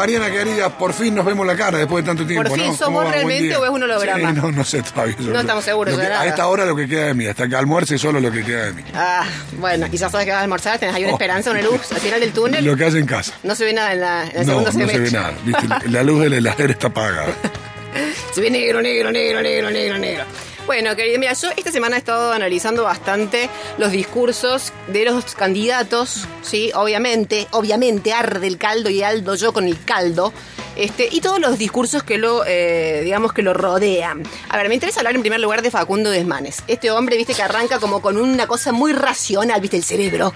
Mariana 0.00 0.30
querida, 0.30 0.70
por 0.70 0.92
fin 0.92 1.14
nos 1.14 1.24
vemos 1.26 1.46
la 1.46 1.54
cara 1.56 1.78
después 1.78 2.02
de 2.04 2.08
tanto 2.08 2.26
tiempo. 2.26 2.48
¿Por 2.48 2.58
fin 2.58 2.72
¿no? 2.80 2.90
Buen 2.90 3.10
realmente 3.12 3.54
o 3.56 3.64
es 3.64 3.70
un 3.70 3.82
holograma? 3.82 4.30
Sí, 4.30 4.36
no, 4.40 4.50
no 4.52 4.64
sé 4.64 4.82
todavía. 4.82 5.14
No 5.20 5.40
estamos 5.40 5.64
seguros 5.64 5.92
Lo 5.92 5.98
de 5.98 6.04
que- 6.04 6.08
nada. 6.10 6.22
A 6.22 6.26
esta 6.26 6.46
hora 6.46 6.64
lo 6.64 6.74
que 6.74 6.88
queda 6.88 7.06
de 7.06 7.14
mí, 7.14 7.26
hasta 7.26 7.46
que 7.48 7.54
almuerce 7.56 7.98
solo 7.98 8.18
lo 8.20 8.32
que 8.32 8.42
queda 8.44 8.64
de 8.66 8.72
mí. 8.72 8.82
Ah, 8.94 9.24
bueno, 9.58 9.86
y 9.92 9.96
ya 9.96 10.08
sabes 10.08 10.24
que 10.24 10.32
vas 10.32 10.40
a 10.40 10.44
almorzar, 10.44 10.78
tenés 10.78 10.94
ahí 10.94 11.02
una 11.04 11.12
Oh. 11.12 11.16
esperanza, 11.16 11.50
una 11.50 11.62
luz 11.62 11.92
al 11.92 11.98
final 12.00 12.20
del 12.20 12.32
túnel. 12.32 12.64
Lo 12.64 12.76
que 12.76 12.84
hace 12.86 12.98
en 12.98 13.06
casa. 13.06 13.32
No 13.42 13.54
se 13.54 13.64
ve 13.66 13.72
nada 13.72 13.92
en, 13.92 14.00
la, 14.00 14.22
en 14.24 14.28
el 14.30 14.46
No, 14.46 14.52
segundo 14.64 14.72
no 14.72 14.88
se 14.90 14.98
ve 14.98 15.10
nada. 15.10 15.32
¿viste? 15.44 15.88
La 15.90 16.02
luz 16.02 16.20
de 16.22 16.30
la 16.30 16.36
heladera 16.38 16.72
está 16.72 16.86
apagada. 16.88 17.26
Se 18.34 18.40
ve 18.40 18.50
negro, 18.50 18.80
negro, 18.80 19.10
negro, 19.10 19.42
negro, 19.42 19.70
negro, 19.70 19.98
negro. 19.98 20.24
Bueno, 20.66 20.94
querido, 20.94 21.18
mira, 21.18 21.32
yo 21.32 21.48
esta 21.56 21.72
semana 21.72 21.96
he 21.96 21.98
estado 21.98 22.32
analizando 22.32 22.84
bastante 22.84 23.50
los 23.78 23.90
discursos 23.90 24.72
de 24.86 25.04
los 25.04 25.34
candidatos, 25.34 26.28
sí, 26.42 26.70
obviamente, 26.74 27.48
obviamente 27.50 28.12
arde 28.12 28.46
el 28.46 28.56
caldo 28.56 28.88
y 28.88 29.02
aldo 29.02 29.34
yo 29.34 29.52
con 29.52 29.66
el 29.66 29.82
caldo, 29.84 30.32
este, 30.76 31.08
y 31.10 31.20
todos 31.20 31.40
los 31.40 31.58
discursos 31.58 32.04
que 32.04 32.18
lo, 32.18 32.44
eh, 32.46 33.00
digamos, 33.02 33.32
que 33.32 33.42
lo 33.42 33.52
rodean. 33.52 34.22
A 34.48 34.56
ver, 34.56 34.68
me 34.68 34.74
interesa 34.74 35.00
hablar 35.00 35.16
en 35.16 35.22
primer 35.22 35.40
lugar 35.40 35.62
de 35.62 35.70
Facundo 35.70 36.08
Desmanes. 36.08 36.62
Este 36.68 36.90
hombre, 36.90 37.16
viste, 37.16 37.34
que 37.34 37.42
arranca 37.42 37.80
como 37.80 38.00
con 38.00 38.16
una 38.16 38.46
cosa 38.46 38.70
muy 38.70 38.92
racional, 38.92 39.60
viste, 39.60 39.76
el 39.76 39.84
cerebro. 39.84 40.32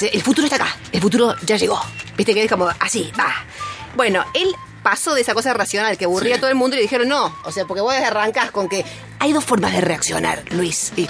El 0.00 0.22
futuro 0.22 0.44
está 0.46 0.56
acá, 0.56 0.76
el 0.92 1.00
futuro 1.00 1.34
ya 1.46 1.56
llegó. 1.56 1.80
Viste 2.16 2.34
que 2.34 2.44
es 2.44 2.50
como 2.50 2.68
así, 2.80 3.10
va. 3.18 3.32
Bueno, 3.96 4.24
él 4.34 4.54
pasó 4.82 5.14
de 5.14 5.20
esa 5.22 5.34
cosa 5.34 5.52
racional 5.54 5.96
que 5.98 6.04
aburría 6.04 6.36
a 6.36 6.38
todo 6.38 6.50
el 6.50 6.56
mundo 6.56 6.74
y 6.74 6.78
le 6.78 6.82
dijeron 6.82 7.08
no. 7.08 7.36
O 7.44 7.52
sea, 7.52 7.64
porque 7.64 7.80
vos 7.80 7.94
arrancás 7.94 8.50
con 8.50 8.68
que 8.68 8.84
hay 9.18 9.32
dos 9.32 9.44
formas 9.44 9.72
de 9.72 9.80
reaccionar, 9.80 10.42
Luis. 10.50 10.92
Y- 10.96 11.08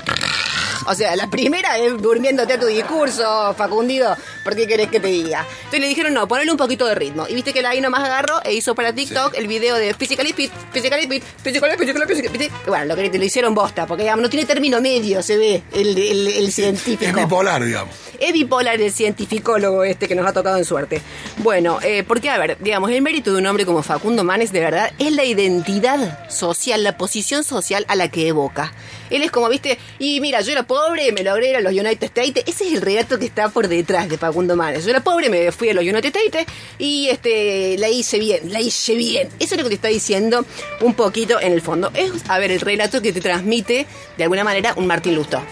o 0.88 0.94
sea, 0.94 1.14
la 1.16 1.28
primera 1.28 1.78
es 1.78 2.00
durmiéndote 2.00 2.54
a 2.54 2.58
tu 2.60 2.66
discurso, 2.66 3.54
Facundido. 3.56 4.16
¿Por 4.44 4.56
qué 4.56 4.66
querés 4.66 4.88
que 4.88 5.00
te 5.00 5.08
diga? 5.08 5.44
Entonces 5.58 5.80
le 5.80 5.88
dijeron, 5.88 6.14
no, 6.14 6.26
ponle 6.26 6.50
un 6.50 6.56
poquito 6.56 6.86
de 6.86 6.94
ritmo. 6.94 7.26
Y 7.28 7.34
viste 7.34 7.52
que 7.52 7.62
la 7.62 7.70
ahí 7.70 7.80
nomás 7.80 8.02
agarró 8.04 8.42
e 8.44 8.54
hizo 8.54 8.74
para 8.74 8.92
TikTok 8.94 9.34
el 9.36 9.46
video 9.46 9.76
de 9.76 9.94
Physically 9.94 10.32
Fit, 10.32 10.50
Physically 10.72 11.06
Fit, 11.06 11.22
Physically 11.42 11.76
Fit, 11.76 12.06
Physically. 12.06 12.50
Bueno, 12.66 12.84
lo 12.86 12.96
que 12.96 13.10
te 13.10 13.18
lo 13.18 13.24
hicieron 13.24 13.54
bosta, 13.54 13.86
porque 13.86 14.04
digamos, 14.04 14.22
no 14.22 14.30
tiene 14.30 14.46
término 14.46 14.80
medio, 14.80 15.22
se 15.22 15.36
ve 15.36 15.62
el, 15.72 15.96
el, 15.98 16.28
el 16.28 16.48
Es 16.48 16.54
científico. 16.54 17.18
bipolar, 17.20 17.62
digamos. 17.64 17.94
Es 18.18 18.32
bipolar 18.32 18.80
el 18.80 18.92
cientificólogo 18.92 19.84
este 19.84 20.08
que 20.08 20.14
nos 20.14 20.26
ha 20.26 20.32
tocado 20.32 20.56
en 20.56 20.64
suerte. 20.64 21.00
Bueno, 21.38 21.78
eh, 21.82 22.02
porque, 22.06 22.30
a 22.30 22.38
ver, 22.38 22.56
digamos, 22.60 22.90
el 22.90 23.00
mérito 23.02 23.32
de 23.32 23.38
un 23.38 23.46
hombre 23.46 23.64
como 23.64 23.82
Facundo 23.82 24.24
Manes, 24.24 24.50
de 24.50 24.60
verdad, 24.60 24.90
es 24.98 25.12
la 25.12 25.24
identidad 25.24 26.28
social, 26.28 26.82
la 26.82 26.96
posición 26.96 27.44
social 27.44 27.84
a 27.88 27.94
la 27.94 28.08
que 28.08 28.26
evoca. 28.28 28.72
Él 29.10 29.22
es 29.22 29.30
como, 29.30 29.48
viste, 29.48 29.78
y 29.98 30.20
mira, 30.20 30.40
yo 30.40 30.52
era 30.52 30.64
pobre, 30.64 31.12
me 31.12 31.22
logré 31.22 31.50
ir 31.50 31.56
a 31.56 31.60
los 31.60 31.72
United 31.72 32.04
States. 32.04 32.44
Ese 32.46 32.66
es 32.66 32.72
el 32.74 32.82
relato 32.82 33.18
que 33.18 33.26
está 33.26 33.48
por 33.48 33.68
detrás 33.68 34.08
de 34.08 34.18
Facundo 34.18 34.56
Manes. 34.56 34.84
Yo 34.84 34.90
era 34.90 35.00
pobre, 35.00 35.28
me 35.30 35.50
fui 35.52 35.70
a 35.70 35.74
los 35.74 35.84
United 35.84 36.14
States 36.14 36.46
y 36.78 37.08
este 37.08 37.76
la 37.78 37.88
hice 37.88 38.18
bien, 38.18 38.52
la 38.52 38.60
hice 38.60 38.94
bien. 38.94 39.28
Eso 39.38 39.54
es 39.54 39.58
lo 39.58 39.64
que 39.64 39.70
te 39.70 39.74
está 39.76 39.88
diciendo 39.88 40.44
un 40.80 40.94
poquito 40.94 41.40
en 41.40 41.52
el 41.52 41.60
fondo. 41.62 41.90
Es, 41.94 42.10
a 42.28 42.38
ver, 42.38 42.50
el 42.50 42.60
relato 42.60 43.00
que 43.02 43.12
te 43.12 43.20
transmite, 43.20 43.86
de 44.16 44.22
alguna 44.22 44.44
manera, 44.44 44.74
un 44.76 44.86
Martín 44.86 45.14
Lustó. 45.14 45.42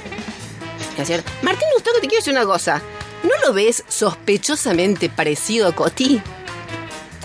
¿Es 0.99 1.07
cierto? 1.07 1.31
Martín 1.43 1.69
Lustó, 1.75 1.91
que 1.95 2.01
te 2.01 2.07
quiero 2.09 2.21
decir 2.23 2.33
una 2.33 2.45
cosa. 2.47 2.81
¿No 3.23 3.31
lo 3.47 3.53
ves 3.53 3.85
sospechosamente 3.89 5.09
parecido 5.09 5.67
a 5.69 5.75
Coti? 5.75 6.21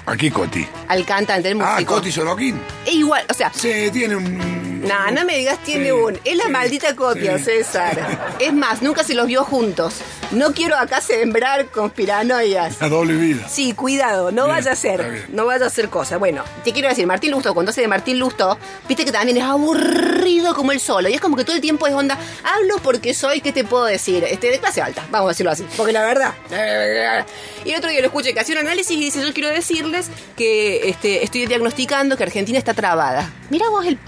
Aquí 0.05 0.31
Coti. 0.31 0.65
Al 0.87 1.05
cantante, 1.05 1.49
el 1.49 1.61
Ah, 1.61 1.73
músico. 1.73 1.95
Coti 1.95 2.11
Sorokin. 2.11 2.59
Es 2.85 2.93
igual, 2.95 3.23
o 3.29 3.33
sea, 3.33 3.51
Sí, 3.53 3.89
tiene 3.93 4.15
un. 4.15 4.70
No, 4.81 5.11
no 5.11 5.25
me 5.25 5.37
digas 5.37 5.59
tiene 5.63 5.85
Sí, 5.85 5.91
un. 5.91 6.19
Es 6.23 6.35
la 6.35 6.45
sí, 6.45 6.51
maldita 6.51 6.95
copia, 6.95 7.37
sí. 7.37 7.45
César. 7.45 8.35
Es 8.39 8.53
más, 8.53 8.81
nunca 8.81 9.03
se 9.03 9.13
los 9.13 9.27
vio 9.27 9.43
juntos. 9.43 9.95
No 10.31 10.53
quiero 10.53 10.77
acá 10.77 11.01
sembrar 11.01 11.67
conspiranoias. 11.67 12.79
La 12.79 12.89
doble 12.89 13.15
vida. 13.15 13.47
Sí, 13.49 13.73
cuidado, 13.73 14.31
no 14.31 14.45
Bien, 14.45 14.55
vaya 14.57 14.71
a 14.71 14.75
ser, 14.75 15.25
no 15.29 15.45
vaya 15.45 15.65
a 15.65 15.69
ser 15.69 15.89
cosa. 15.89 16.17
Bueno, 16.17 16.43
te 16.63 16.71
quiero 16.71 16.87
decir, 16.87 17.05
Martín 17.05 17.31
Lusto, 17.31 17.53
cuando 17.53 17.71
hace 17.71 17.81
de 17.81 17.87
Martín 17.87 18.17
Lusto, 18.19 18.57
viste 18.87 19.03
que 19.03 19.11
también 19.11 19.37
es 19.37 19.43
aburrido 19.43 20.55
como 20.55 20.71
el 20.71 20.79
solo. 20.79 21.09
Y 21.09 21.13
es 21.13 21.21
como 21.21 21.35
que 21.35 21.43
todo 21.43 21.55
el 21.55 21.61
tiempo 21.61 21.85
es 21.87 21.93
onda, 21.93 22.17
hablo 22.43 22.77
porque 22.81 23.13
soy, 23.13 23.41
¿qué 23.41 23.51
te 23.51 23.63
puedo 23.63 23.85
decir? 23.85 24.23
Este, 24.23 24.51
de 24.51 24.59
clase 24.59 24.81
alta, 24.81 25.05
vamos 25.11 25.27
a 25.27 25.29
decirlo 25.31 25.51
así. 25.51 25.65
Porque 25.75 25.91
la 25.93 26.03
verdad. 26.03 26.33
Y 27.63 27.71
el 27.71 27.77
otro 27.77 27.89
día 27.91 27.99
lo 27.99 28.07
escuché 28.07 28.33
que 28.33 28.39
hacía 28.39 28.55
un 28.55 28.65
análisis 28.65 28.97
y 28.97 28.99
dice, 28.99 29.21
yo 29.21 29.33
quiero 29.33 29.49
decirles 29.49 30.09
que 30.35 30.89
este, 30.89 31.23
estoy 31.23 31.45
diagnosticando 31.45 32.17
que 32.17 32.23
Argentina 32.23 32.57
está 32.57 32.73
trabada. 32.73 33.29
Mira 33.49 33.69
vos 33.69 33.85
el... 33.85 33.99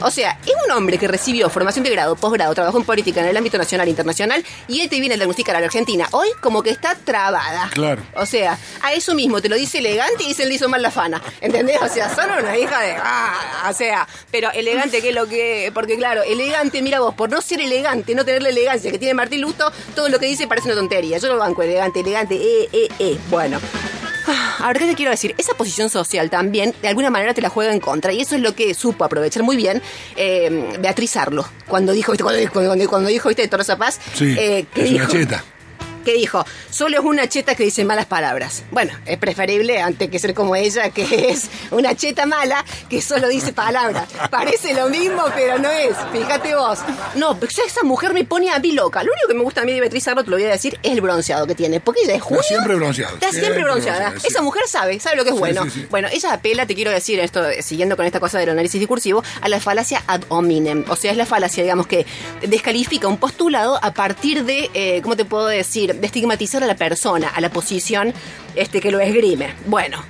O 0.00 0.10
sea, 0.10 0.38
es 0.44 0.52
un 0.66 0.70
hombre 0.72 0.98
que 0.98 1.08
recibió 1.08 1.48
formación 1.48 1.82
de 1.82 1.90
grado, 1.90 2.16
posgrado, 2.16 2.54
trabajó 2.54 2.78
en 2.78 2.84
política 2.84 3.20
en 3.20 3.28
el 3.28 3.36
ámbito 3.36 3.56
nacional 3.56 3.86
e 3.86 3.90
internacional 3.90 4.44
y 4.68 4.80
él 4.80 4.90
te 4.90 5.00
viene 5.00 5.14
a 5.14 5.16
diagnosticar 5.16 5.56
a 5.56 5.60
la 5.60 5.66
Argentina 5.66 6.06
hoy 6.10 6.28
como 6.40 6.62
que 6.62 6.70
está 6.70 6.94
trabada. 6.94 7.70
Claro. 7.72 8.02
O 8.14 8.26
sea, 8.26 8.58
a 8.82 8.92
eso 8.92 9.14
mismo 9.14 9.40
te 9.40 9.48
lo 9.48 9.56
dice 9.56 9.78
elegante 9.78 10.24
y 10.24 10.34
se 10.34 10.44
le 10.44 10.54
hizo 10.54 10.68
mal 10.68 10.82
la 10.82 10.90
fana. 10.90 11.22
¿Entendés? 11.40 11.80
O 11.80 11.88
sea, 11.88 12.14
son 12.14 12.30
una 12.30 12.58
hija 12.58 12.80
de. 12.80 12.94
Ah, 12.98 13.68
o 13.70 13.72
sea, 13.72 14.06
pero 14.30 14.50
elegante 14.52 15.00
que 15.00 15.08
es 15.10 15.14
lo 15.14 15.26
que. 15.26 15.70
Porque 15.72 15.96
claro, 15.96 16.22
elegante, 16.22 16.82
mira 16.82 17.00
vos, 17.00 17.14
por 17.14 17.30
no 17.30 17.40
ser 17.40 17.60
elegante, 17.60 18.14
no 18.14 18.24
tener 18.24 18.42
la 18.42 18.50
elegancia 18.50 18.90
que 18.90 18.98
tiene 18.98 19.14
Martín 19.14 19.40
Lusto, 19.40 19.72
todo 19.94 20.08
lo 20.08 20.18
que 20.18 20.26
dice 20.26 20.46
parece 20.46 20.68
una 20.68 20.76
tontería. 20.76 21.18
Yo 21.18 21.28
lo 21.28 21.38
banco, 21.38 21.62
elegante, 21.62 22.00
elegante, 22.00 22.34
eh, 22.34 22.68
eh, 22.72 22.88
eh. 22.98 23.18
Bueno. 23.30 23.58
Ah, 24.26 24.56
Ahora, 24.60 24.80
¿qué 24.80 24.86
te 24.86 24.94
quiero 24.94 25.10
decir? 25.10 25.34
Esa 25.38 25.54
posición 25.54 25.88
social 25.90 26.30
también, 26.30 26.74
de 26.82 26.88
alguna 26.88 27.10
manera, 27.10 27.32
te 27.34 27.40
la 27.40 27.48
juega 27.48 27.72
en 27.72 27.80
contra. 27.80 28.12
Y 28.12 28.20
eso 28.20 28.34
es 28.34 28.40
lo 28.40 28.54
que 28.54 28.74
supo 28.74 29.04
aprovechar 29.04 29.42
muy 29.42 29.56
bien 29.56 29.80
eh, 30.16 30.76
Beatriz 30.80 31.16
Arlo. 31.16 31.46
Cuando 31.68 31.92
dijo, 31.92 32.12
¿viste? 32.12 32.24
Cuando, 32.24 32.50
cuando, 32.52 32.88
cuando 32.88 33.08
dijo, 33.08 33.28
¿viste? 33.28 33.42
De 33.42 33.48
Torosa 33.48 33.76
Paz. 33.76 34.00
Sí, 34.14 34.34
eh, 34.38 34.66
¿qué 34.74 34.82
es 34.84 34.90
una 34.90 35.00
dijo? 35.00 35.12
cheta. 35.12 35.44
Que 36.06 36.14
dijo, 36.14 36.44
solo 36.70 36.98
es 36.98 37.04
una 37.04 37.28
cheta 37.28 37.54
que 37.56 37.64
dice 37.64 37.84
malas 37.84 38.06
palabras. 38.06 38.62
Bueno, 38.70 38.92
es 39.04 39.18
preferible 39.18 39.82
antes 39.82 40.08
que 40.08 40.18
ser 40.20 40.34
como 40.34 40.54
ella, 40.54 40.90
que 40.90 41.30
es 41.30 41.50
una 41.72 41.94
cheta 41.96 42.26
mala 42.26 42.64
que 42.88 43.02
solo 43.02 43.26
dice 43.28 43.52
palabras. 43.52 44.08
Parece 44.30 44.72
lo 44.72 44.88
mismo, 44.88 45.24
pero 45.34 45.58
no 45.58 45.68
es. 45.68 45.96
Fíjate 46.12 46.54
vos. 46.54 46.78
No, 47.16 47.36
esa 47.66 47.82
mujer 47.82 48.14
me 48.14 48.24
pone 48.24 48.50
a 48.50 48.58
mí 48.60 48.70
loca. 48.72 49.02
Lo 49.02 49.10
único 49.12 49.26
que 49.28 49.34
me 49.34 49.42
gusta 49.42 49.62
a 49.62 49.64
mí 49.64 49.72
de 49.72 49.80
Beatriz 49.80 50.06
Arlo, 50.06 50.22
te 50.22 50.30
lo 50.30 50.36
voy 50.36 50.46
a 50.46 50.50
decir, 50.50 50.78
es 50.82 50.92
el 50.92 51.00
bronceado 51.00 51.46
que 51.46 51.56
tiene. 51.56 51.80
Porque 51.80 52.02
ella 52.02 52.12
es 52.12 52.18
Está 52.18 52.28
junio. 52.28 52.42
siempre 52.44 52.74
bronceada. 52.76 53.12
Está 53.14 53.32
siempre, 53.32 53.62
bronceada. 53.64 54.14
Esa 54.22 54.42
mujer 54.42 54.62
sabe, 54.68 55.00
sabe 55.00 55.16
lo 55.16 55.24
que 55.24 55.30
es 55.30 55.34
Sí, 55.36 55.40
bueno. 55.40 55.68
sí. 55.68 55.86
Bueno, 55.90 56.08
ella 56.12 56.32
apela, 56.32 56.66
te 56.66 56.74
quiero 56.76 56.92
decir 56.92 57.18
esto, 57.18 57.44
eh, 57.48 57.62
siguiendo 57.62 57.96
con 57.96 58.06
esta 58.06 58.20
cosa 58.20 58.38
del 58.38 58.50
análisis 58.50 58.78
discursivo, 58.78 59.24
a 59.40 59.48
la 59.48 59.58
falacia 59.58 60.04
ad 60.06 60.22
hominem. 60.28 60.84
O 60.88 60.94
sea, 60.94 61.10
es 61.10 61.16
la 61.16 61.26
falacia, 61.26 61.64
digamos, 61.64 61.88
que 61.88 62.06
descalifica 62.42 63.08
un 63.08 63.16
postulado 63.18 63.78
a 63.82 63.92
partir 63.92 64.44
de, 64.44 64.70
eh, 64.74 65.00
¿cómo 65.02 65.16
te 65.16 65.24
puedo 65.24 65.46
decir? 65.46 65.95
De 65.96 66.06
estigmatizar 66.06 66.62
a 66.62 66.66
la 66.66 66.76
persona, 66.76 67.28
a 67.28 67.40
la 67.40 67.50
posición 67.50 68.12
este, 68.54 68.80
que 68.80 68.90
lo 68.90 69.00
esgrime. 69.00 69.54
Bueno. 69.66 70.02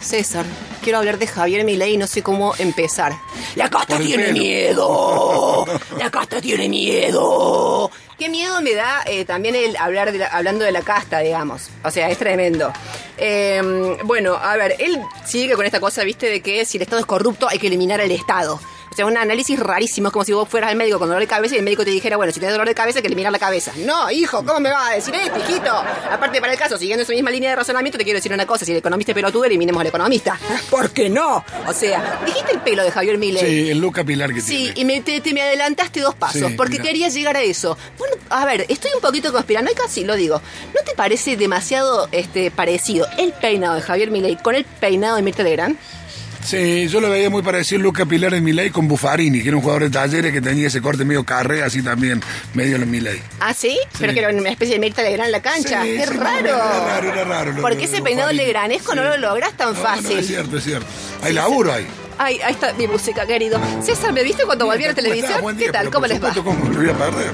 César, 0.00 0.44
quiero 0.82 0.98
hablar 0.98 1.18
de 1.18 1.26
Javier 1.26 1.64
Milei 1.64 1.94
y 1.94 1.96
no 1.96 2.06
sé 2.06 2.22
cómo 2.22 2.54
empezar. 2.58 3.12
La 3.56 3.68
casta 3.68 3.98
tiene 3.98 4.24
pelo. 4.26 4.32
miedo. 4.38 5.64
La 5.98 6.10
casta 6.10 6.40
tiene 6.40 6.68
miedo. 6.68 7.90
Qué 8.18 8.28
miedo 8.28 8.60
me 8.62 8.74
da 8.74 9.02
eh, 9.06 9.24
también 9.24 9.54
el 9.54 9.76
hablar 9.76 10.12
de 10.12 10.18
la- 10.18 10.26
hablando 10.28 10.64
de 10.64 10.72
la 10.72 10.82
casta, 10.82 11.18
digamos. 11.20 11.68
O 11.84 11.90
sea, 11.90 12.08
es 12.08 12.18
tremendo. 12.18 12.72
Eh, 13.16 13.96
bueno, 14.04 14.34
a 14.34 14.56
ver, 14.56 14.76
él 14.78 15.00
sigue 15.26 15.54
con 15.54 15.66
esta 15.66 15.80
cosa, 15.80 16.04
viste, 16.04 16.26
de 16.30 16.40
que 16.40 16.64
si 16.64 16.78
el 16.78 16.82
Estado 16.82 17.00
es 17.00 17.06
corrupto 17.06 17.48
hay 17.48 17.58
que 17.58 17.66
eliminar 17.66 18.00
al 18.00 18.10
Estado. 18.10 18.60
Sea, 18.98 19.06
un 19.06 19.16
análisis 19.16 19.56
rarísimo, 19.60 20.08
es 20.08 20.12
como 20.12 20.24
si 20.24 20.32
vos 20.32 20.48
fueras 20.48 20.70
al 20.72 20.76
médico 20.76 20.98
con 20.98 21.06
dolor 21.06 21.20
de 21.20 21.28
cabeza 21.28 21.54
y 21.54 21.58
el 21.58 21.62
médico 21.64 21.84
te 21.84 21.90
dijera, 21.92 22.16
bueno, 22.16 22.32
si 22.32 22.40
tienes 22.40 22.52
dolor 22.54 22.66
de 22.66 22.74
cabeza 22.74 23.00
que 23.00 23.06
eliminar 23.06 23.30
la 23.30 23.38
cabeza. 23.38 23.70
No, 23.76 24.10
hijo, 24.10 24.44
¿cómo 24.44 24.58
me 24.58 24.70
vas 24.72 24.90
a 24.90 24.94
decir 24.96 25.14
esto, 25.14 25.38
hijito? 25.38 25.70
Aparte, 25.70 26.40
para 26.40 26.52
el 26.52 26.58
caso, 26.58 26.76
siguiendo 26.76 27.04
esa 27.04 27.12
misma 27.12 27.30
línea 27.30 27.50
de 27.50 27.54
razonamiento, 27.54 27.96
te 27.96 28.02
quiero 28.02 28.18
decir 28.18 28.32
una 28.32 28.44
cosa, 28.44 28.64
si 28.64 28.72
el 28.72 28.78
economista 28.78 29.12
es 29.12 29.14
pelotudo, 29.14 29.44
eliminemos 29.44 29.80
al 29.80 29.86
economista. 29.86 30.36
¿Por 30.70 30.90
qué 30.90 31.08
no? 31.08 31.44
O 31.68 31.72
sea, 31.72 32.22
dijiste 32.26 32.50
el 32.54 32.58
pelo 32.62 32.82
de 32.82 32.90
Javier 32.90 33.18
Milei. 33.18 33.40
Sí, 33.46 33.70
el 33.70 33.78
look 33.78 33.94
capilar 33.94 34.34
que 34.34 34.40
Sí, 34.40 34.72
tiene. 34.74 34.80
y 34.80 34.84
me, 34.84 35.00
te, 35.02 35.20
te 35.20 35.32
me 35.32 35.42
adelantaste 35.42 36.00
dos 36.00 36.16
pasos, 36.16 36.48
Sí, 36.50 36.54
porque 36.56 36.72
mira. 36.80 36.84
quería 36.86 37.08
llegar 37.08 37.36
a 37.36 37.42
eso. 37.42 37.78
Bueno, 37.98 38.16
a 38.30 38.44
ver, 38.46 38.66
estoy 38.68 38.90
un 38.96 39.00
poquito 39.00 39.32
conspiranoica, 39.32 39.82
sí, 39.88 40.02
lo 40.02 40.16
digo. 40.16 40.42
¿No 40.74 40.80
te 40.84 40.96
parece 40.96 41.36
demasiado 41.36 42.08
este, 42.10 42.50
parecido 42.50 43.06
el 43.16 43.32
peinado 43.32 43.76
de 43.76 43.82
Javier 43.82 44.10
Milei 44.10 44.34
con 44.42 44.56
el 44.56 44.64
peinado 44.64 45.14
de 45.14 45.22
Mirta 45.22 45.44
Legrand? 45.44 45.78
Sí, 46.44 46.88
yo 46.88 47.00
lo 47.00 47.10
veía 47.10 47.28
muy 47.28 47.42
parecido 47.42 47.76
el 47.78 47.82
look 47.82 47.96
capilar 47.98 48.32
de 48.32 48.40
Milei 48.40 48.70
con 48.70 48.88
Buffarini, 48.88 49.42
que 49.42 49.48
era 49.48 49.56
un 49.56 49.62
jugador 49.62 49.82
de 49.84 49.90
talleres 49.90 50.32
que 50.32 50.40
tenía 50.40 50.68
ese 50.68 50.80
corte 50.80 51.04
medio 51.04 51.24
carré, 51.24 51.62
así 51.62 51.82
también, 51.82 52.22
medio 52.54 52.76
en 52.76 52.90
Milei. 52.90 53.20
¿Ah, 53.40 53.52
sí? 53.52 53.78
Pero 53.98 54.14
que 54.14 54.20
era 54.20 54.30
una 54.30 54.48
especie 54.48 54.74
de 54.76 54.80
Mirta 54.80 55.02
Legrand 55.02 55.26
en 55.26 55.32
la 55.32 55.42
cancha. 55.42 55.82
Sí, 55.82 55.96
¡Qué 55.98 56.06
sí, 56.06 56.14
raro! 56.14 56.48
Era 56.48 56.84
raro, 56.86 57.12
era 57.12 57.24
raro. 57.24 57.52
lo- 57.52 57.60
Porque 57.62 57.78
lo- 57.78 57.84
ese 57.84 58.02
peinado 58.02 58.32
legranesco 58.32 58.94
no 58.94 59.02
lo 59.04 59.16
logras 59.18 59.52
tan 59.56 59.74
No, 59.74 59.80
fácil. 59.80 60.14
No, 60.14 60.18
es 60.20 60.26
cierto, 60.26 60.56
es 60.58 60.64
cierto. 60.64 60.86
Hay 61.22 61.32
laburo 61.34 61.72
ahí. 61.72 61.86
Ay, 62.18 62.40
ahí 62.44 62.52
está 62.52 62.72
mi 62.74 62.86
música, 62.88 63.24
querido. 63.26 63.60
César, 63.82 64.12
¿me 64.12 64.22
viste 64.24 64.44
cuando 64.44 64.66
volví 64.66 64.84
a 64.84 64.88
la 64.88 64.94
¿Cómo 64.94 65.02
televisión? 65.08 65.56
¿Qué 65.56 65.70
tal? 65.70 65.90
¿Cómo 65.90 66.06
les 66.06 66.22
va? 66.22 66.32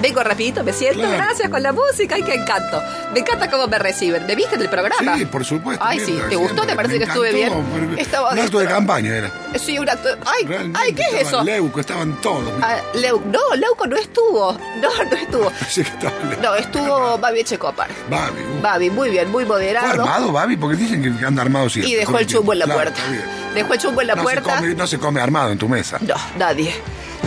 Vengo 0.00 0.22
rapidito, 0.22 0.62
me 0.62 0.72
siento. 0.72 1.00
Claro. 1.00 1.14
Gracias 1.16 1.48
con 1.48 1.62
la 1.62 1.72
música. 1.72 2.16
Ay, 2.16 2.22
qué 2.22 2.34
encanto. 2.34 2.82
Me 3.12 3.20
encanta 3.20 3.50
cómo 3.50 3.66
me 3.66 3.78
reciben. 3.78 4.26
¿Me 4.26 4.34
viste 4.34 4.56
en 4.56 4.62
el 4.62 4.68
programa? 4.68 5.16
Sí, 5.16 5.24
por 5.24 5.44
supuesto. 5.44 5.82
Ay, 5.86 6.00
sí. 6.00 6.18
¿Te 6.28 6.36
gustó? 6.36 6.66
¿Te 6.66 6.74
parece 6.76 6.94
Me 6.94 6.98
que 7.00 7.04
estuve 7.06 7.32
bien? 7.32 7.52
Estaba- 7.98 8.32
Un 8.32 8.38
acto 8.38 8.58
de 8.58 8.66
campaña 8.66 9.16
era. 9.16 9.32
Soy 9.58 9.78
un. 9.78 9.88
Ay, 9.88 10.44
Realmente 10.46 10.80
ay, 10.82 10.92
¿qué 10.92 11.02
es 11.02 11.26
eso? 11.28 11.42
Leuco, 11.44 11.80
estaban 11.80 12.20
todos. 12.20 12.52
Ah, 12.62 12.76
Leu- 12.94 13.22
no, 13.26 13.54
Leuco 13.56 13.86
no 13.86 13.96
estuvo. 13.96 14.52
No, 14.80 14.88
no 15.10 15.16
estuvo. 15.16 15.52
Sí 15.68 15.82
que. 15.84 16.36
No, 16.42 16.54
estuvo 16.54 17.18
Babi 17.18 17.40
Echecopar. 17.40 17.88
Babi. 18.10 18.40
uh. 18.58 18.60
Babi, 18.62 18.90
muy 18.90 19.10
bien, 19.10 19.30
muy 19.30 19.44
¿Fue 19.44 19.54
moderado. 19.56 20.02
armado, 20.02 20.32
Babi? 20.32 20.56
Porque 20.56 20.76
dicen 20.76 21.02
que 21.18 21.24
anda 21.26 21.42
armado 21.42 21.68
siempre. 21.70 21.92
Y 21.92 21.94
dejó 21.96 22.18
el 22.18 22.26
chumbo 22.26 22.52
en 22.52 22.58
la 22.60 22.64
Claro, 22.64 22.80
puerta. 22.82 23.00
Dejó 23.54 23.72
el 23.74 23.78
chumbo 23.78 24.00
en 24.00 24.06
la 24.08 24.14
no 24.16 24.22
puerta. 24.22 24.50
Se 24.50 24.56
come, 24.62 24.74
no 24.74 24.86
se 24.86 24.98
come 24.98 25.20
armado 25.20 25.50
en 25.52 25.58
tu 25.58 25.68
mesa. 25.68 25.98
No, 26.00 26.14
nadie. 26.38 26.74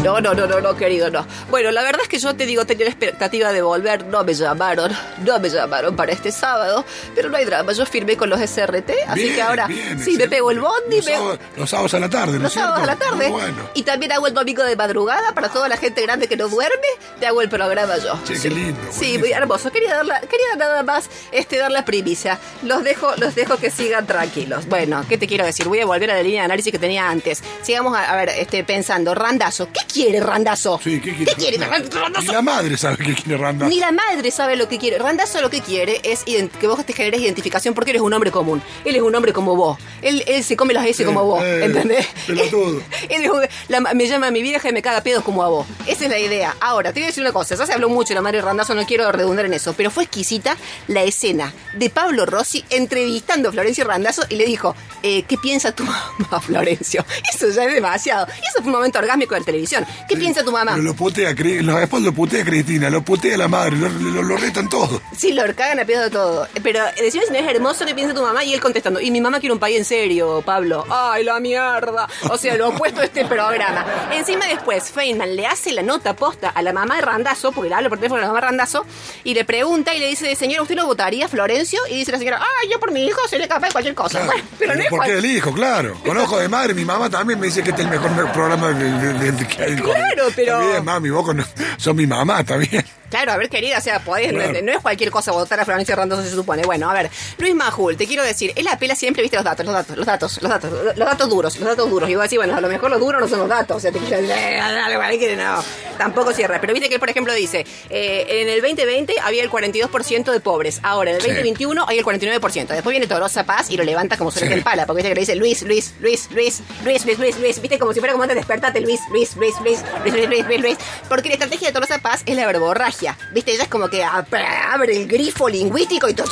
No, 0.03 0.21
no, 0.21 0.33
no, 0.33 0.47
no, 0.47 0.61
no, 0.61 0.75
querido, 0.77 1.09
no. 1.09 1.25
Bueno, 1.49 1.71
la 1.71 1.81
verdad 1.83 2.01
es 2.03 2.07
que 2.07 2.17
yo 2.19 2.33
te 2.35 2.45
digo, 2.45 2.65
tenía 2.65 2.85
la 2.85 2.91
expectativa 2.91 3.51
de 3.51 3.61
volver, 3.61 4.05
no 4.05 4.23
me 4.23 4.33
llamaron, 4.33 4.91
no 5.25 5.39
me 5.39 5.49
llamaron 5.49 5.95
para 5.97 6.13
este 6.13 6.31
sábado, 6.31 6.85
pero 7.13 7.29
no 7.29 7.35
hay 7.35 7.43
drama, 7.43 7.73
yo 7.73 7.85
firmé 7.85 8.15
con 8.15 8.29
los 8.29 8.39
SRT, 8.39 8.91
así 9.07 9.21
Bien, 9.23 9.35
que 9.35 9.41
ahora 9.41 9.67
bien, 9.67 9.99
sí, 9.99 10.15
me 10.15 10.29
pego 10.29 10.51
el 10.51 10.59
bondi, 10.61 10.97
Los, 10.97 11.05
me- 11.07 11.11
sábados, 11.13 11.39
los 11.57 11.69
sábados 11.69 11.93
a 11.95 11.99
la 11.99 12.09
tarde, 12.09 12.37
¿no 12.37 12.43
los 12.43 12.53
sábados 12.53 12.83
a 12.83 12.85
la 12.85 12.95
tarde, 12.95 13.29
bueno. 13.29 13.69
y 13.73 13.83
también 13.83 14.11
hago 14.13 14.27
el 14.27 14.33
domingo 14.33 14.63
de 14.63 14.75
madrugada 14.77 15.33
para 15.33 15.49
toda 15.49 15.67
la 15.67 15.75
gente 15.75 16.01
grande 16.03 16.27
que 16.27 16.37
no 16.37 16.47
duerme, 16.47 16.77
te 17.19 17.27
hago 17.27 17.41
el 17.41 17.49
programa 17.49 17.97
yo. 17.97 18.17
Che, 18.25 18.35
Sí. 18.37 18.43
qué 18.43 18.49
lindo, 18.55 18.79
Sí, 18.91 18.97
buenísimo. 18.99 19.19
muy 19.19 19.31
hermoso. 19.33 19.71
Quería 19.71 19.95
dar 19.95 20.05
la- 20.05 20.21
quería 20.21 20.55
nada 20.57 20.83
más 20.83 21.09
este 21.33 21.57
dar 21.57 21.71
la 21.71 21.83
primicia. 21.83 22.39
Los 22.63 22.83
dejo, 22.83 23.13
los 23.17 23.35
dejo 23.35 23.57
que 23.57 23.71
sigan 23.71 24.05
tranquilos. 24.07 24.67
Bueno, 24.67 25.03
¿qué 25.09 25.17
te 25.17 25.27
quiero 25.27 25.43
decir? 25.45 25.67
Voy 25.67 25.79
a 25.81 25.85
volver 25.85 26.11
a 26.11 26.15
la 26.15 26.23
línea 26.23 26.41
de 26.41 26.45
análisis 26.45 26.71
que 26.71 26.79
tenía 26.79 27.09
antes. 27.09 27.43
Sigamos 27.63 27.97
a, 27.97 28.11
a 28.13 28.15
ver, 28.15 28.29
este, 28.29 28.63
pensando, 28.63 29.13
Randazo. 29.15 29.67
¿Qué 29.73 29.79
quiere 29.87 30.19
Randazo? 30.19 30.79
Sí, 30.83 30.99
¿qué 31.01 31.13
quiere? 31.15 31.33
quiere 31.33 31.57
No, 31.57 31.65
Randazo? 31.67 32.21
Ni 32.21 32.27
la 32.27 32.41
madre 32.41 32.77
sabe 32.77 32.97
qué 32.97 33.15
quiere 33.15 33.37
Randa. 33.37 33.67
Ni 33.67 33.79
la 33.79 33.91
madre 33.91 34.29
sabe 34.31 34.55
lo 34.55 34.67
que 34.67 34.77
quiere. 34.77 34.97
Randazo 34.97 35.41
lo 35.41 35.49
que 35.49 35.61
quiere 35.61 36.01
es 36.03 36.23
que 36.25 36.67
vos 36.67 36.85
te 36.85 36.93
generes 36.93 37.21
identificación 37.21 37.73
porque 37.73 37.91
eres 37.91 38.01
un 38.01 38.13
hombre 38.13 38.31
común. 38.31 38.61
Él 38.85 38.95
es 38.95 39.01
un 39.01 39.15
hombre 39.15 39.33
como 39.33 39.55
vos. 39.55 39.77
Él, 40.01 40.23
él 40.27 40.43
se 40.43 40.55
come 40.55 40.73
las 40.73 40.85
S 40.85 41.03
como 41.05 41.23
vos. 41.23 41.41
eh, 41.43 41.65
¿Entendés? 41.65 42.05
pelotudo. 42.27 42.81
Él 43.09 43.23
es 43.23 43.29
un- 43.29 43.45
la- 43.69 43.79
me 43.93 44.07
llama 44.07 44.27
a 44.27 44.31
mi 44.31 44.41
vieja 44.41 44.69
y 44.69 44.73
me 44.73 44.81
caga 44.81 45.01
pedos 45.01 45.23
como 45.23 45.43
a 45.43 45.47
vos. 45.49 45.65
Esa 45.87 46.03
es 46.05 46.09
la 46.09 46.19
idea. 46.19 46.55
Ahora, 46.59 46.91
te 46.93 46.99
voy 46.99 47.05
a 47.05 47.07
decir 47.07 47.23
una 47.23 47.31
cosa. 47.33 47.55
Ya 47.55 47.65
se 47.65 47.73
habló 47.73 47.89
mucho 47.89 48.09
de 48.09 48.15
la 48.15 48.21
madre 48.21 48.41
Randazo, 48.41 48.75
no 48.75 48.85
quiero 48.85 49.11
redundar 49.11 49.45
en 49.45 49.53
eso. 49.53 49.73
Pero 49.73 49.89
fue 49.89 50.03
exquisita 50.03 50.55
la 50.87 51.03
escena 51.03 51.53
de 51.73 51.89
Pablo 51.89 52.25
Rossi 52.25 52.63
entrevistando 52.69 53.49
a 53.49 53.51
Florencio 53.51 53.85
Randazo 53.85 54.23
y 54.29 54.35
le 54.35 54.45
dijo: 54.45 54.75
eh, 55.03 55.23
¿Qué 55.23 55.37
piensa 55.37 55.71
tu 55.71 55.83
mamá, 56.19 56.41
Florencio? 56.41 57.05
Eso 57.33 57.49
ya 57.49 57.63
es 57.65 57.73
demasiado. 57.73 58.27
Y 58.29 58.47
eso 58.47 58.57
fue 58.61 58.65
un 58.67 58.71
momento 58.73 58.99
orgásmico 58.99 59.33
de 59.33 59.39
la 59.41 59.45
televisión. 59.45 59.76
¿Qué 60.07 60.15
piensa 60.17 60.43
tu 60.43 60.51
mamá? 60.51 60.71
Pero 60.71 60.83
lo 60.83 60.93
putea, 60.93 61.33
lo- 61.33 61.75
después 61.77 62.03
lo 62.03 62.11
putea 62.13 62.43
Cristina, 62.45 62.89
lo 62.89 63.01
putea 63.01 63.37
la 63.37 63.47
madre, 63.47 63.75
lo, 63.77 63.89
lo, 63.89 64.23
lo 64.23 64.37
retan 64.37 64.69
todo. 64.69 65.01
Sí, 65.15 65.33
lo 65.33 65.43
cagan 65.55 65.79
a 65.79 65.85
pedo 65.85 66.03
de 66.03 66.09
todo. 66.09 66.47
Pero 66.63 66.79
decime 66.99 67.25
si 67.25 67.31
no 67.33 67.39
es 67.39 67.47
hermoso 67.47 67.85
que 67.85 67.93
piensa 67.95 68.13
tu 68.13 68.21
mamá 68.21 68.43
y 68.43 68.53
él 68.53 68.59
contestando. 68.61 68.99
Y 69.01 69.11
mi 69.11 69.21
mamá 69.21 69.39
quiere 69.39 69.53
un 69.53 69.59
país 69.59 69.77
en 69.77 69.85
serio, 69.85 70.41
Pablo. 70.45 70.85
Ay, 70.89 71.23
la 71.23 71.39
mierda. 71.39 72.07
O 72.29 72.37
sea, 72.37 72.55
lo 72.55 72.69
opuesto 72.69 73.01
a 73.01 73.05
este 73.05 73.25
programa. 73.25 73.85
Encima 74.13 74.45
después, 74.47 74.91
Feynman 74.91 75.35
le 75.35 75.45
hace 75.47 75.71
la 75.73 75.81
nota 75.83 76.15
posta 76.15 76.49
a 76.49 76.61
la 76.61 76.73
mamá 76.73 76.95
de 76.95 77.01
Randazo, 77.01 77.51
porque 77.51 77.69
le 77.69 77.75
habla 77.75 77.89
por 77.89 77.97
teléfono 77.97 78.19
a 78.19 78.21
la 78.21 78.27
mamá 78.27 78.41
de 78.41 78.47
Randazo, 78.47 78.85
y 79.23 79.33
le 79.33 79.45
pregunta 79.45 79.93
y 79.95 79.99
le 79.99 80.07
dice, 80.07 80.35
señora, 80.35 80.61
¿usted 80.61 80.75
lo 80.75 80.85
votaría, 80.85 81.27
Florencio? 81.27 81.79
Y 81.89 81.95
dice 81.97 82.11
la 82.11 82.17
señora, 82.19 82.39
ay, 82.61 82.69
yo 82.71 82.79
por 82.79 82.91
mi 82.91 83.05
hijo 83.05 83.19
sería 83.27 83.47
capaz 83.47 83.67
de 83.67 83.71
cualquier 83.73 83.95
cosa. 83.95 84.19
Claro. 84.19 84.27
Bueno, 84.33 84.47
pero 84.59 84.75
no 84.75 84.81
es 84.81 84.89
¿Por 84.89 84.99
qué 85.01 85.05
cual- 85.11 85.17
el 85.17 85.25
hijo? 85.25 85.53
Claro. 85.53 85.97
Conozco 86.05 86.37
de 86.39 86.47
madre, 86.49 86.73
mi 86.73 86.85
mamá 86.85 87.09
también 87.09 87.39
me 87.39 87.47
dice 87.47 87.63
que 87.63 87.69
este 87.71 87.81
es 87.81 87.87
el 87.87 87.91
mejor 87.91 88.11
me- 88.11 88.31
programa 88.31 88.69
de, 88.71 89.13
de- 89.13 89.31
de- 89.31 89.47
que 89.47 89.66
Claro, 89.75 90.23
pero- 90.35 90.59
bien, 90.71 90.85
mami, 90.85 91.09
vos 91.09 91.25
con- 91.25 91.45
son 91.77 91.95
mi 91.95 92.07
mamá 92.07 92.43
también. 92.43 92.85
Claro, 93.09 93.31
a 93.31 93.37
ver, 93.37 93.47
querida, 93.49 93.77
o 93.77 93.81
sea, 93.81 93.99
podés, 94.03 94.33
no- 94.33 94.39
Claro. 94.39 94.59
no, 94.63 94.71
es 94.73 94.79
cualquier 94.81 95.11
cosa 95.11 95.31
votar 95.31 95.57
a 95.61 95.63
Florencio 95.65 95.95
Randoso, 95.95 96.23
se 96.23 96.31
supone. 96.31 96.63
Bueno, 96.63 96.89
a 96.89 96.93
ver, 96.93 97.09
Luis 97.37 97.55
Majul, 97.55 97.95
te 97.95 98.05
quiero 98.05 98.21
decir, 98.21 98.51
él 98.57 98.67
apela 98.67 98.95
siempre, 98.95 99.21
viste, 99.21 99.37
los 99.37 99.45
datos, 99.45 99.65
los 99.65 99.73
datos, 99.73 99.95
los 99.95 100.05
datos, 100.05 100.41
los 100.41 100.49
datos, 100.51 100.71
los 100.97 101.07
datos 101.07 101.29
duros, 101.29 101.57
los 101.57 101.69
datos 101.69 101.89
duros. 101.89 102.09
Y 102.09 102.15
vos 102.15 102.23
decís, 102.23 102.37
bueno, 102.37 102.57
a 102.57 102.59
lo 102.59 102.67
mejor 102.67 102.89
los 102.89 102.99
duros 102.99 103.21
no 103.21 103.27
son 103.29 103.39
los 103.39 103.47
datos, 103.47 103.77
o 103.77 103.79
sea, 103.79 103.93
te 103.93 103.99
quiero 103.99 104.17
decir, 104.21 104.35
eh, 104.37 105.35
no, 105.37 105.63
tampoco 105.97 106.33
cierra. 106.33 106.59
Pero 106.59 106.73
viste 106.73 106.89
que 106.89 106.95
él, 106.95 106.99
por 106.99 107.09
ejemplo, 107.09 107.33
dice, 107.33 107.65
eh, 107.89 108.25
en 108.41 108.49
el 108.49 108.61
2020 108.61 109.15
había 109.23 109.41
el 109.41 109.49
42% 109.49 110.31
de 110.33 110.39
pobres, 110.41 110.79
ahora 110.83 111.11
en 111.11 111.15
el 111.15 111.21
Sí. 111.21 111.27
2021 111.29 111.85
hay 111.87 111.99
el 111.99 112.03
49%. 112.03 112.73
Después 112.73 112.91
viene 112.91 113.07
Torosa 113.07 113.45
Paz 113.45 113.69
y 113.69 113.77
lo 113.77 113.85
levanta 113.85 114.17
como 114.17 114.31
suele 114.31 114.47
Sí. 114.47 114.53
en 114.53 114.63
pala, 114.63 114.85
porque 114.85 114.97
viste 115.03 115.09
que 115.09 115.15
le 115.15 115.21
dice 115.21 115.35
Luis, 115.35 115.61
Luis, 115.61 115.93
Luis, 116.01 116.27
Luis, 116.31 116.61
Luis, 116.83 117.05
Luis, 117.05 117.17
Luis, 117.19 117.39
Luis, 117.39 117.61
viste 117.61 117.79
como 117.79 117.93
si 117.93 117.99
fuera 117.99 118.11
como 118.11 118.23
antes, 118.23 118.35
despertate, 118.35 118.81
Luis, 118.81 118.99
Luis, 119.11 119.35
Luis, 119.37 119.55
Luis, 119.63 119.83
Luis, 120.03 120.45
Luis, 120.45 120.61
Luis. 120.61 120.77
Porque 121.09 121.29
la 121.29 121.35
estrategia 121.35 121.67
de 121.67 121.73
Torosa 121.73 121.99
Paz 121.99 122.23
es 122.25 122.35
la 122.35 122.45
verborragia, 122.45 123.17
viste, 123.33 123.53
ella 123.53 123.63
es 123.63 123.69
como 123.69 123.89
que 123.89 124.03
abre 124.03 124.95
el 124.95 125.07
grifo 125.07 125.49
lingüístico 125.49 126.09
y 126.09 126.13
todo 126.13 126.27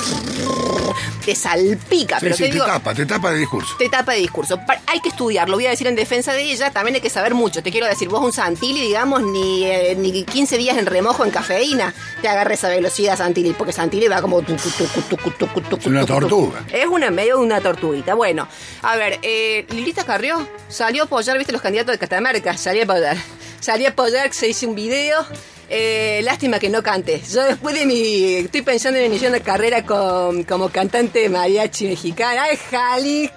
te 1.26 1.36
salpica, 1.36 2.20
Sí, 2.20 2.26
pero 2.26 2.36
sí, 2.36 2.44
te 2.44 2.50
te 2.50 2.54
digo, 2.54 2.66
tapa, 2.66 2.94
te 2.94 3.06
tapa 3.06 3.32
de 3.32 3.40
discurso. 3.40 3.76
te 3.78 3.90
tapa 3.90 4.14
de 4.14 4.20
discurso. 4.20 4.60
Hay 4.88 5.00
que 5.00 5.10
estudiarlo, 5.10 5.56
voy 5.58 5.66
a 5.66 5.72
decir 5.72 5.88
en 5.88 5.96
defensa 5.96 6.34
de 6.34 6.44
ella, 6.44 6.72
también 6.72 6.96
hay 6.96 7.02
que 7.02 7.10
saber 7.10 7.34
mucho. 7.34 7.64
Te 7.64 7.72
quiero 7.72 7.88
decir, 7.88 8.08
vos 8.10 8.24
un 8.24 8.32
Santilli, 8.32 8.82
digamos, 8.82 9.24
ni, 9.24 9.66
eh, 9.66 9.96
ni 9.98 10.24
15 10.24 10.58
días 10.58 10.78
en 10.78 10.86
remojo 10.86 11.26
en 11.26 11.32
cafeína 11.32 11.94
te 12.22 12.28
agarra 12.28 12.54
esa 12.54 12.70
velocidad 12.70 13.18
Santilli, 13.18 13.54
porque 13.54 13.74
Santilli 13.74 14.08
va 14.08 14.22
como... 14.22 14.42
tucu, 14.42 14.70
tucu, 14.70 15.02
tucu, 15.02 15.32
tucu, 15.32 15.62
tucu, 15.62 15.78
Es 15.82 15.88
una 15.88 16.06
tortuga. 16.06 16.64
Es 16.72 16.86
una 16.86 17.10
medio 17.10 17.40
una 17.40 17.60
tortuguita. 17.62 18.14
Bueno, 18.14 18.48
a 18.84 18.96
ver, 18.96 19.20
eh, 19.24 19.66
Lilita 19.70 20.04
Carrió 20.04 20.48
salió 20.70 21.04
a 21.04 21.06
apoyar, 21.06 21.38
viste, 21.38 21.52
los 21.52 21.62
candidatos 21.62 21.94
de 21.94 21.98
Catamarca, 21.98 22.56
salió 22.58 22.82
a 22.84 22.86
apoyar. 22.86 23.18
Salió 23.60 23.88
a 23.88 23.92
apoyar, 23.92 24.32
se 24.34 24.48
hizo 24.48 24.68
un 24.68 24.76
video. 24.76 25.26
Eh, 25.70 26.22
lástima 26.24 26.60
que 26.60 26.70
no 26.70 26.84
cante. 26.84 27.22
Yo 27.32 27.44
después 27.44 27.76
de 27.76 27.86
mi... 27.86 28.36
Estoy 28.36 28.62
pensando 28.62 29.00
en 29.00 29.06
iniciar 29.06 29.32
una 29.32 29.42
carrera 29.42 29.84
con, 29.84 30.44
como 30.44 30.70
cantante 30.70 31.20
de 31.20 31.30
mariachi 31.30 31.88
mexicana. 31.88 32.44
¡Ay, 32.44 32.58
Jalisco! 32.70 33.36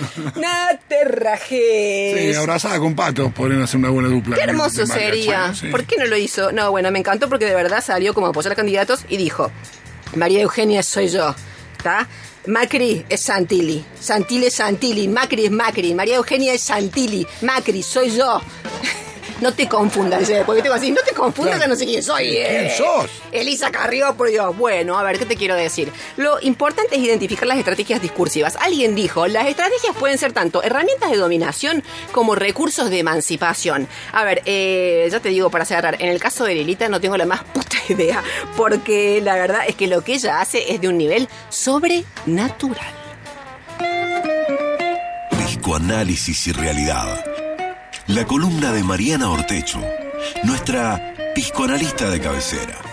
¡No 0.36 0.78
te 0.88 1.04
rajes! 1.04 2.20
Sí, 2.20 2.34
abrazada 2.34 2.78
con 2.78 2.94
pato, 2.94 3.30
podrían 3.30 3.62
hacer 3.62 3.78
una 3.78 3.90
buena 3.90 4.08
dupla. 4.08 4.36
Qué 4.36 4.42
hermoso 4.42 4.86
sería. 4.86 5.54
¿Por 5.70 5.84
qué 5.84 5.96
no 5.96 6.04
lo 6.06 6.16
hizo? 6.16 6.52
No, 6.52 6.70
bueno, 6.70 6.90
me 6.90 6.98
encantó 6.98 7.28
porque 7.28 7.46
de 7.46 7.54
verdad 7.54 7.82
salió 7.82 8.12
como 8.12 8.26
apoyar 8.26 8.52
a 8.52 8.56
candidatos 8.56 9.04
y 9.08 9.16
dijo, 9.16 9.50
María 10.14 10.42
Eugenia 10.42 10.82
soy 10.82 11.08
yo, 11.08 11.34
¿está? 11.76 12.06
Macri 12.46 13.04
es 13.08 13.20
Santilli, 13.22 13.84
Santilli 14.00 14.46
es 14.46 14.54
Santilli, 14.54 15.08
Macri 15.08 15.44
es 15.44 15.50
Macri, 15.50 15.94
María 15.94 16.16
Eugenia 16.16 16.54
es 16.54 16.62
Santilli, 16.62 17.26
Macri 17.42 17.82
soy 17.82 18.10
yo. 18.16 18.40
No 19.40 19.52
te 19.54 19.66
confundas, 19.68 20.20
dice, 20.20 20.42
porque 20.44 20.62
tengo 20.62 20.74
así, 20.74 20.90
no 20.90 21.00
te 21.02 21.14
confundas 21.14 21.56
Claro. 21.56 21.62
que 21.62 21.68
no 21.68 21.76
sé 21.76 21.86
quién 21.86 22.02
soy. 22.02 22.28
¿Quién 22.30 22.66
eh. 22.66 22.74
sos? 22.76 23.10
Elisa 23.32 23.70
Carrió, 23.70 24.14
por 24.14 24.28
Dios. 24.28 24.56
Bueno, 24.56 24.98
a 24.98 25.02
ver, 25.02 25.18
¿qué 25.18 25.24
te 25.24 25.36
quiero 25.36 25.54
decir? 25.54 25.90
Lo 26.16 26.40
importante 26.42 26.96
es 26.96 27.02
identificar 27.02 27.46
las 27.46 27.58
estrategias 27.58 28.02
discursivas. 28.02 28.56
Alguien 28.56 28.94
dijo, 28.94 29.26
las 29.26 29.46
estrategias 29.46 29.96
pueden 29.96 30.18
ser 30.18 30.32
tanto 30.32 30.62
herramientas 30.62 31.10
de 31.10 31.16
dominación 31.16 31.82
como 32.12 32.34
recursos 32.34 32.90
de 32.90 32.98
emancipación. 32.98 33.88
A 34.12 34.24
ver, 34.24 34.42
eh, 34.44 35.08
ya 35.10 35.20
te 35.20 35.30
digo 35.30 35.50
para 35.50 35.64
cerrar, 35.64 35.96
en 36.00 36.08
el 36.08 36.20
caso 36.20 36.44
de 36.44 36.54
Lilita 36.54 36.88
no 36.88 37.00
tengo 37.00 37.16
la 37.16 37.24
más 37.26 37.42
puta 37.54 37.76
idea, 37.88 38.22
porque 38.56 39.20
la 39.22 39.36
verdad 39.36 39.62
es 39.66 39.74
que 39.74 39.86
lo 39.86 40.02
que 40.04 40.14
ella 40.14 40.40
hace 40.40 40.72
es 40.72 40.80
de 40.80 40.88
un 40.88 40.98
nivel 40.98 41.28
sobrenatural. 41.48 42.94
Psicoanálisis 45.46 46.46
y 46.48 46.52
realidad. 46.52 47.24
La 48.10 48.26
columna 48.26 48.72
de 48.72 48.82
Mariana 48.82 49.30
Ortecho, 49.30 49.80
nuestra 50.42 51.14
piscoanalista 51.32 52.10
de 52.10 52.20
cabecera. 52.20 52.90